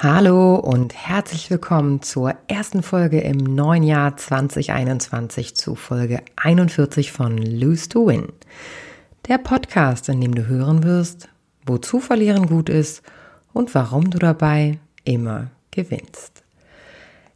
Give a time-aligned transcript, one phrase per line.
[0.00, 7.36] Hallo und herzlich willkommen zur ersten Folge im neuen Jahr 2021 zu Folge 41 von
[7.36, 8.28] Lose to Win.
[9.26, 11.28] Der Podcast, in dem du hören wirst,
[11.66, 13.02] wozu verlieren gut ist
[13.52, 16.42] und warum du dabei immer gewinnst.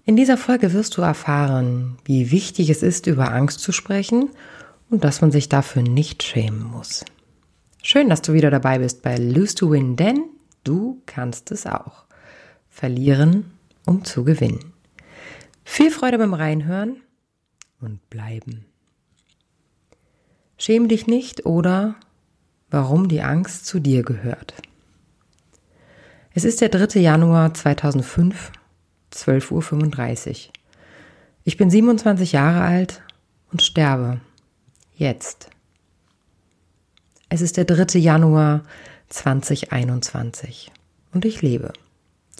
[0.04, 4.30] In dieser Folge wirst du erfahren, wie wichtig es ist, über Angst zu sprechen
[4.90, 7.04] und dass man sich dafür nicht schämen muss.
[7.82, 10.24] Schön, dass du wieder dabei bist bei Lose to Win, denn
[10.64, 12.04] du kannst es auch
[12.68, 13.52] verlieren,
[13.86, 14.72] um zu gewinnen.
[15.64, 17.00] Viel Freude beim Reinhören
[17.80, 18.64] und bleiben.
[20.58, 21.94] Schäm dich nicht oder
[22.70, 24.54] warum die Angst zu dir gehört.
[26.34, 26.98] Es ist der 3.
[26.98, 28.52] Januar 2005,
[29.12, 30.52] 12.35 Uhr.
[31.44, 33.02] Ich bin 27 Jahre alt
[33.52, 34.18] und sterbe.
[34.94, 35.50] Jetzt.
[37.28, 37.98] Es ist der 3.
[37.98, 38.62] Januar
[39.10, 40.72] 2021
[41.12, 41.74] und ich lebe.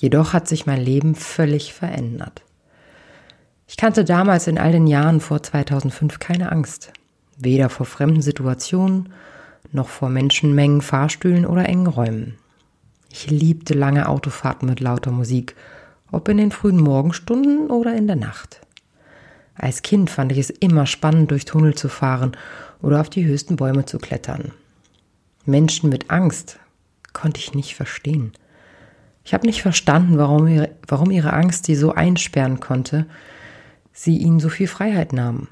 [0.00, 2.40] Jedoch hat sich mein Leben völlig verändert.
[3.66, 6.94] Ich kannte damals in all den Jahren vor 2005 keine Angst.
[7.36, 9.12] Weder vor fremden Situationen,
[9.70, 12.38] noch vor Menschenmengen, Fahrstühlen oder engen Räumen.
[13.12, 15.54] Ich liebte lange Autofahrten mit lauter Musik,
[16.10, 18.62] ob in den frühen Morgenstunden oder in der Nacht.
[19.54, 22.32] Als Kind fand ich es immer spannend, durch Tunnel zu fahren
[22.80, 24.52] oder auf die höchsten Bäume zu klettern.
[25.44, 26.58] Menschen mit Angst
[27.12, 28.32] konnte ich nicht verstehen.
[29.24, 33.04] Ich habe nicht verstanden, warum ihre, warum ihre Angst sie so einsperren konnte,
[33.92, 35.48] sie ihnen so viel Freiheit nahm.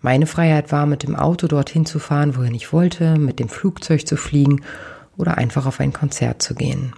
[0.00, 4.04] Meine Freiheit war, mit dem Auto dorthin zu fahren, wohin ich wollte, mit dem Flugzeug
[4.04, 4.62] zu fliegen
[5.20, 6.94] oder einfach auf ein Konzert zu gehen.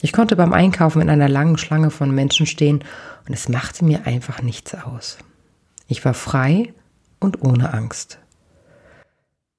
[0.00, 2.84] Ich konnte beim Einkaufen in einer langen Schlange von Menschen stehen
[3.26, 5.18] und es machte mir einfach nichts aus.
[5.88, 6.72] Ich war frei
[7.18, 8.18] und ohne Angst.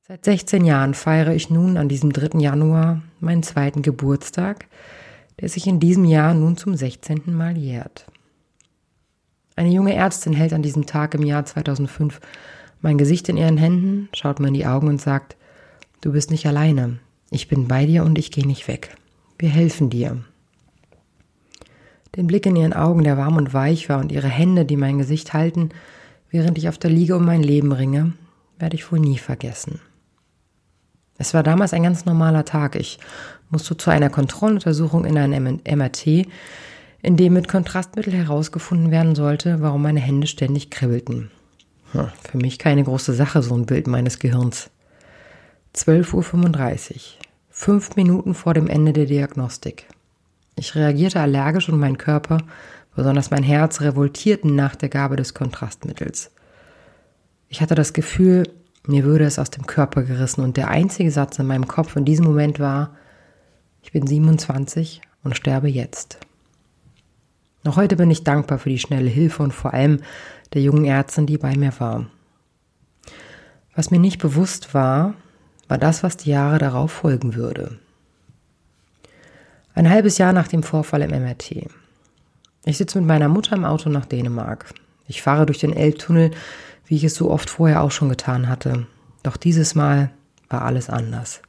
[0.08, 2.40] Seit 16 Jahren feiere ich nun an diesem 3.
[2.40, 4.66] Januar meinen zweiten Geburtstag,
[5.40, 7.24] der sich in diesem Jahr nun zum 16.
[7.28, 8.06] Mal jährt.
[9.56, 12.22] Eine junge Ärztin hält an diesem Tag im Jahr 2005
[12.82, 15.36] mein Gesicht in ihren Händen, schaut mir in die Augen und sagt,
[16.02, 17.00] du bist nicht alleine,
[17.32, 18.96] ich bin bei dir und ich gehe nicht weg.
[19.38, 20.18] Wir helfen dir.
[22.16, 24.98] Den Blick in ihren Augen, der warm und weich war, und ihre Hände, die mein
[24.98, 25.70] Gesicht halten,
[26.32, 28.14] während ich auf der Liege um mein Leben ringe,
[28.58, 29.80] werde ich wohl nie vergessen.
[31.18, 32.76] Es war damals ein ganz normaler Tag.
[32.76, 32.98] Ich
[33.50, 36.28] musste zu einer Kontrolluntersuchung in ein MRT,
[37.02, 41.30] in dem mit Kontrastmittel herausgefunden werden sollte, warum meine Hände ständig kribbelten.
[41.92, 44.70] Hm, für mich keine große Sache, so ein Bild meines Gehirns.
[45.76, 47.02] 12.35 Uhr.
[47.52, 49.86] Fünf Minuten vor dem Ende der Diagnostik.
[50.56, 52.40] Ich reagierte allergisch und mein Körper,
[52.96, 56.32] besonders mein Herz, revoltierten nach der Gabe des Kontrastmittels.
[57.50, 58.44] Ich hatte das Gefühl,
[58.88, 62.06] mir würde es aus dem Körper gerissen und der einzige Satz in meinem Kopf in
[62.06, 62.96] diesem Moment war,
[63.84, 66.18] ich bin 27 und sterbe jetzt.
[67.64, 70.00] Noch heute bin ich dankbar für die schnelle Hilfe und vor allem
[70.54, 72.08] der jungen Ärztin, die bei mir war.
[73.76, 75.14] Was mir nicht bewusst war,
[75.70, 77.80] war das, was die Jahre darauf folgen würde.
[79.74, 81.68] Ein halbes Jahr nach dem Vorfall im MRT.
[82.66, 84.66] Ich sitze mit meiner Mutter im Auto nach Dänemark.
[85.08, 86.32] Ich fahre durch den Elbtunnel,
[86.86, 88.88] wie ich es so oft vorher auch schon getan hatte.
[89.24, 90.12] Doch dieses Mal
[90.50, 91.42] war alles anders.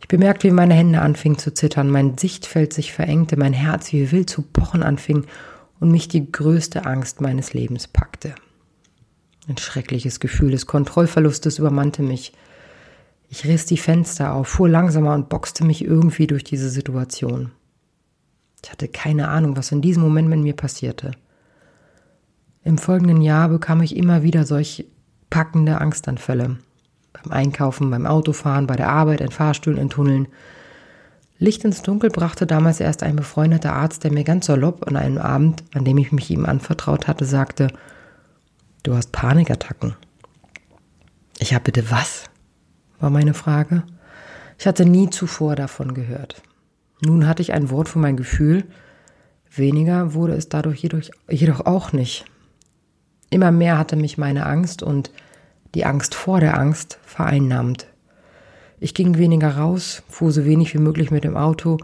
[0.00, 4.12] Ich bemerkte, wie meine Hände anfingen zu zittern, mein Sichtfeld sich verengte, mein Herz wie
[4.12, 5.26] wild zu pochen anfing
[5.80, 8.34] und mich die größte Angst meines Lebens packte.
[9.48, 12.32] Ein schreckliches Gefühl des Kontrollverlustes übermannte mich.
[13.34, 17.50] Ich riss die Fenster auf, fuhr langsamer und boxte mich irgendwie durch diese Situation.
[18.62, 21.12] Ich hatte keine Ahnung, was in diesem Moment mit mir passierte.
[22.62, 24.84] Im folgenden Jahr bekam ich immer wieder solch
[25.30, 26.58] packende Angstanfälle.
[27.14, 30.28] Beim Einkaufen, beim Autofahren, bei der Arbeit, in Fahrstühlen, in Tunneln.
[31.38, 35.16] Licht ins Dunkel brachte damals erst ein befreundeter Arzt, der mir ganz salopp an einem
[35.16, 37.68] Abend, an dem ich mich ihm anvertraut hatte, sagte,
[38.82, 39.96] du hast Panikattacken.
[41.38, 42.24] Ich habe bitte was?
[43.02, 43.82] War meine Frage.
[44.58, 46.40] Ich hatte nie zuvor davon gehört.
[47.00, 48.64] Nun hatte ich ein Wort für mein Gefühl,
[49.54, 52.24] weniger wurde es dadurch jedoch, jedoch auch nicht.
[53.28, 55.10] Immer mehr hatte mich meine Angst und
[55.74, 57.86] die Angst vor der Angst vereinnahmt.
[58.78, 61.78] Ich ging weniger raus, fuhr so wenig wie möglich mit dem Auto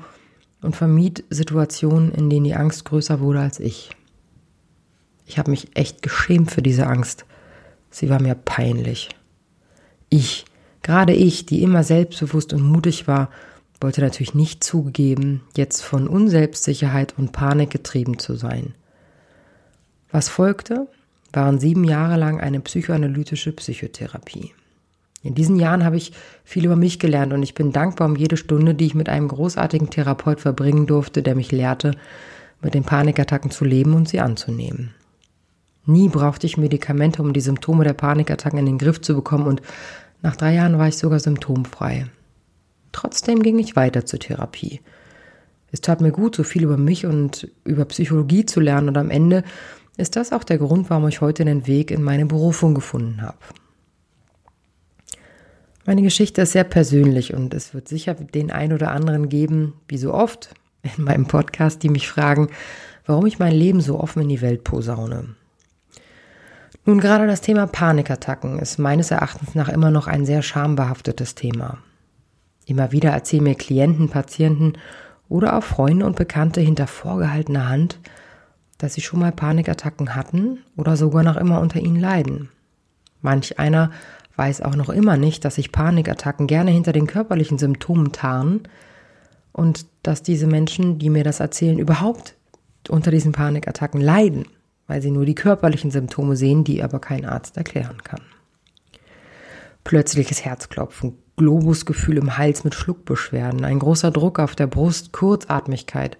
[0.62, 3.90] und vermied Situationen, in denen die Angst größer wurde als ich.
[5.26, 7.24] Ich habe mich echt geschämt für diese Angst.
[7.90, 9.10] Sie war mir peinlich.
[10.10, 10.44] Ich,
[10.82, 13.30] gerade ich, die immer selbstbewusst und mutig war,
[13.80, 18.74] wollte natürlich nicht zugeben, jetzt von Unselbstsicherheit und Panik getrieben zu sein.
[20.10, 20.88] Was folgte,
[21.32, 24.52] waren sieben Jahre lang eine psychoanalytische Psychotherapie.
[25.22, 26.12] In diesen Jahren habe ich
[26.44, 29.28] viel über mich gelernt und ich bin dankbar um jede Stunde, die ich mit einem
[29.28, 31.92] großartigen Therapeut verbringen durfte, der mich lehrte,
[32.62, 34.94] mit den Panikattacken zu leben und sie anzunehmen.
[35.86, 39.62] Nie brauchte ich Medikamente, um die Symptome der Panikattacken in den Griff zu bekommen und
[40.22, 42.06] nach drei Jahren war ich sogar symptomfrei.
[42.92, 44.80] Trotzdem ging ich weiter zur Therapie.
[45.70, 49.10] Es tat mir gut, so viel über mich und über Psychologie zu lernen und am
[49.10, 49.44] Ende
[49.96, 53.38] ist das auch der Grund, warum ich heute den Weg in meine Berufung gefunden habe.
[55.84, 59.98] Meine Geschichte ist sehr persönlich und es wird sicher den ein oder anderen geben, wie
[59.98, 60.50] so oft
[60.82, 62.48] in meinem Podcast, die mich fragen,
[63.06, 65.34] warum ich mein Leben so offen in die Welt posaune.
[66.84, 71.78] Nun, gerade das Thema Panikattacken ist meines Erachtens nach immer noch ein sehr schambehaftetes Thema.
[72.64, 74.74] Immer wieder erzählen mir Klienten, Patienten
[75.28, 77.98] oder auch Freunde und Bekannte hinter vorgehaltener Hand,
[78.78, 82.48] dass sie schon mal Panikattacken hatten oder sogar noch immer unter ihnen leiden.
[83.20, 83.90] Manch einer
[84.36, 88.62] weiß auch noch immer nicht, dass sich Panikattacken gerne hinter den körperlichen Symptomen tarnen
[89.52, 92.36] und dass diese Menschen, die mir das erzählen, überhaupt
[92.88, 94.46] unter diesen Panikattacken leiden,
[94.88, 98.22] weil sie nur die körperlichen Symptome sehen, die aber kein Arzt erklären kann.
[99.84, 106.18] Plötzliches Herzklopfen, Globusgefühl im Hals mit Schluckbeschwerden, ein großer Druck auf der Brust, Kurzatmigkeit,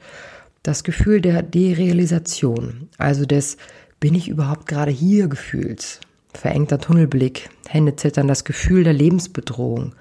[0.62, 3.56] das Gefühl der Derealisation, also des
[4.00, 6.00] bin ich überhaupt gerade hier Gefühls,
[6.32, 9.94] verengter Tunnelblick, Hände zittern, das Gefühl der Lebensbedrohung.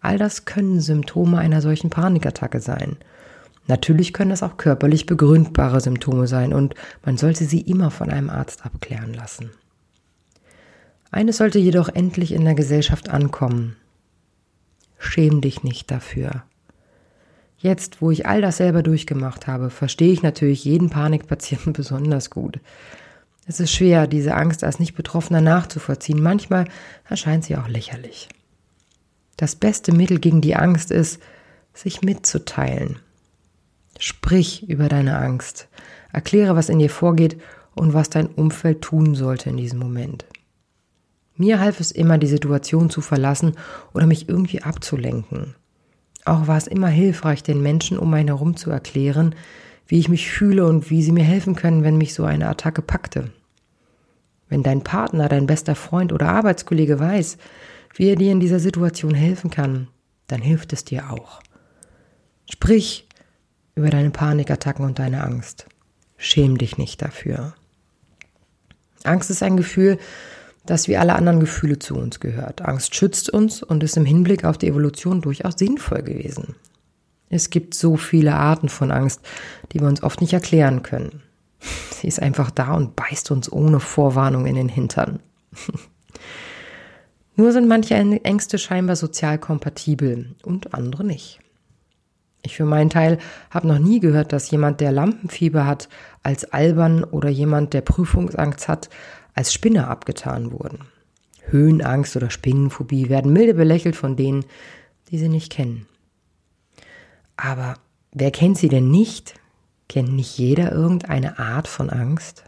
[0.00, 2.96] All das können Symptome einer solchen Panikattacke sein.
[3.66, 6.74] Natürlich können es auch körperlich begründbare Symptome sein und
[7.04, 9.50] man sollte sie immer von einem Arzt abklären lassen.
[11.10, 13.76] Eines sollte jedoch endlich in der Gesellschaft ankommen.
[14.98, 16.44] Schäm dich nicht dafür.
[17.58, 22.60] Jetzt, wo ich all das selber durchgemacht habe, verstehe ich natürlich jeden Panikpatienten besonders gut.
[23.48, 26.20] Es ist schwer, diese Angst als Nicht-Betroffener nachzuvollziehen.
[26.20, 26.66] Manchmal
[27.08, 28.28] erscheint sie auch lächerlich.
[29.36, 31.20] Das beste Mittel gegen die Angst ist,
[31.72, 32.98] sich mitzuteilen.
[33.98, 35.68] Sprich über deine Angst.
[36.12, 37.40] Erkläre, was in dir vorgeht
[37.74, 40.24] und was dein Umfeld tun sollte in diesem Moment.
[41.36, 43.52] Mir half es immer, die Situation zu verlassen
[43.92, 45.54] oder mich irgendwie abzulenken.
[46.24, 49.34] Auch war es immer hilfreich, den Menschen um mich herum zu erklären,
[49.86, 52.82] wie ich mich fühle und wie sie mir helfen können, wenn mich so eine Attacke
[52.82, 53.30] packte.
[54.48, 57.36] Wenn dein Partner, dein bester Freund oder Arbeitskollege weiß,
[57.94, 59.88] wie er dir in dieser Situation helfen kann,
[60.26, 61.40] dann hilft es dir auch.
[62.50, 63.05] Sprich
[63.76, 65.66] über deine Panikattacken und deine Angst.
[66.16, 67.54] Schäm dich nicht dafür.
[69.04, 69.98] Angst ist ein Gefühl,
[70.64, 72.62] das wie alle anderen Gefühle zu uns gehört.
[72.62, 76.56] Angst schützt uns und ist im Hinblick auf die Evolution durchaus sinnvoll gewesen.
[77.28, 79.20] Es gibt so viele Arten von Angst,
[79.72, 81.22] die wir uns oft nicht erklären können.
[81.92, 85.20] Sie ist einfach da und beißt uns ohne Vorwarnung in den Hintern.
[87.36, 91.40] Nur sind manche Ängste scheinbar sozial kompatibel und andere nicht.
[92.46, 93.18] Ich für meinen Teil
[93.50, 95.88] habe noch nie gehört, dass jemand, der Lampenfieber hat,
[96.22, 98.88] als albern oder jemand, der Prüfungsangst hat,
[99.34, 100.86] als Spinner abgetan wurden.
[101.48, 104.44] Höhenangst oder Spinnenphobie werden milde belächelt von denen,
[105.10, 105.86] die sie nicht kennen.
[107.36, 107.74] Aber
[108.12, 109.34] wer kennt sie denn nicht?
[109.88, 112.44] Kennt nicht jeder irgendeine Art von Angst?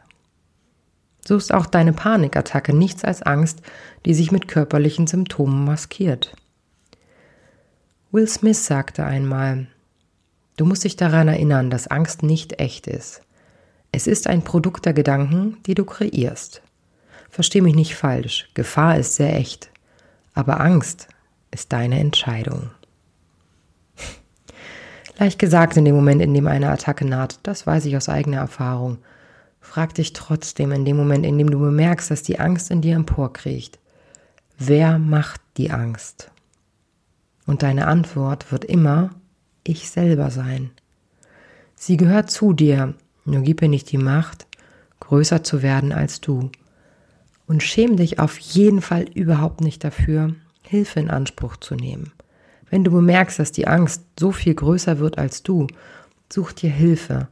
[1.27, 3.63] So ist auch deine Panikattacke nichts als Angst,
[4.07, 6.37] die sich mit körperlichen Symptomen maskiert.
[8.13, 9.67] Will Smith sagte einmal,
[10.59, 13.23] du musst dich daran erinnern, dass Angst nicht echt ist.
[13.93, 16.61] Es ist ein Produkt der Gedanken, die du kreierst.
[17.31, 19.71] Versteh mich nicht falsch, Gefahr ist sehr echt,
[20.35, 21.09] aber Angst
[21.51, 22.71] ist deine Entscheidung.
[25.19, 28.39] Leicht gesagt in dem Moment, in dem eine Attacke naht, das weiß ich aus eigener
[28.39, 28.99] Erfahrung.
[29.61, 32.95] Frag dich trotzdem in dem Moment, in dem du bemerkst, dass die Angst in dir
[32.95, 33.79] emporkriecht.
[34.59, 36.31] Wer macht die Angst?
[37.47, 39.11] Und deine Antwort wird immer
[39.69, 40.71] ich selber sein.
[41.75, 42.95] Sie gehört zu dir,
[43.25, 44.47] nur gib ihr nicht die Macht,
[45.01, 46.51] größer zu werden als du.
[47.47, 52.13] Und schäm dich auf jeden Fall überhaupt nicht dafür, Hilfe in Anspruch zu nehmen.
[52.71, 55.67] Wenn du bemerkst, dass die Angst so viel größer wird als du,
[56.31, 57.29] such dir Hilfe.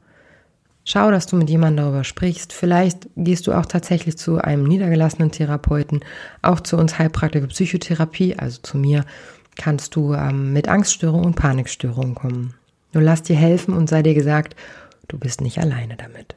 [0.84, 2.52] Schau, dass du mit jemandem darüber sprichst.
[2.52, 6.00] Vielleicht gehst du auch tatsächlich zu einem niedergelassenen Therapeuten,
[6.42, 9.04] auch zu uns Heilpraktiker Psychotherapie, also zu mir,
[9.56, 12.54] kannst du ähm, mit Angststörungen und Panikstörungen kommen.
[12.92, 14.56] Nur lass dir helfen und sei dir gesagt,
[15.08, 16.36] du bist nicht alleine damit.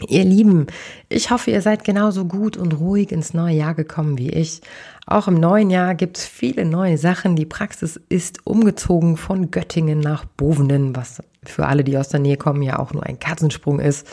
[0.08, 0.66] Ihr Lieben,
[1.08, 4.62] ich hoffe, ihr seid genauso gut und ruhig ins neue Jahr gekommen wie ich.
[5.06, 7.36] Auch im neuen Jahr gibt es viele neue Sachen.
[7.36, 12.36] Die Praxis ist umgezogen von Göttingen nach Bovenen, was für alle, die aus der Nähe
[12.36, 14.06] kommen, ja auch nur ein Katzensprung ist.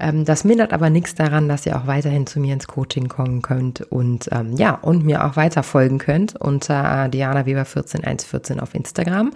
[0.00, 3.42] Ähm, das mindert aber nichts daran, dass ihr auch weiterhin zu mir ins Coaching kommen
[3.42, 8.74] könnt und ähm, ja, und mir auch weiter folgen könnt unter Diana Weber 14114 auf
[8.74, 9.32] Instagram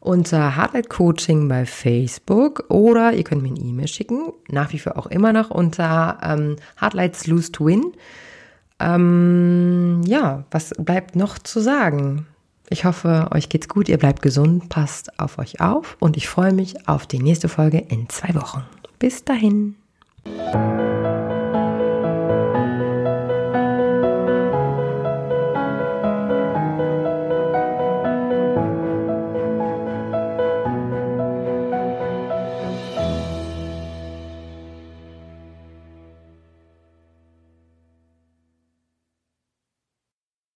[0.00, 4.96] unter Heartlight Coaching bei Facebook oder ihr könnt mir eine E-Mail schicken, nach wie vor
[4.96, 7.92] auch immer noch unter ähm, Heartlights Lose to Win.
[8.80, 12.26] Ähm, ja, was bleibt noch zu sagen?
[12.70, 16.52] Ich hoffe, euch geht's gut, ihr bleibt gesund, passt auf euch auf und ich freue
[16.52, 18.62] mich auf die nächste Folge in zwei Wochen.
[18.98, 19.74] Bis dahin.
[20.24, 21.07] you